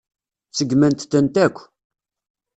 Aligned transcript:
Seggment-tent 0.57 1.35
akk. 1.45 1.57